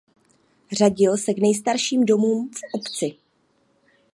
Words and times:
Řadil 0.71 1.17
se 1.17 1.33
k 1.33 1.37
nejstarším 1.37 2.05
domům 2.05 2.49
v 2.49 2.59
obci. 2.75 3.15